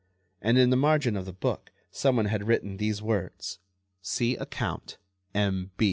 [0.41, 3.59] And in the margin of the book someone had written these words:
[4.01, 4.97] "See account
[5.35, 5.69] M.